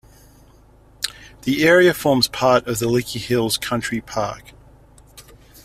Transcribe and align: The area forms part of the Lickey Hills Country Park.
The 1.43 1.63
area 1.63 1.93
forms 1.93 2.27
part 2.27 2.65
of 2.65 2.79
the 2.79 2.87
Lickey 2.87 3.19
Hills 3.19 3.55
Country 3.59 4.01
Park. 4.01 4.51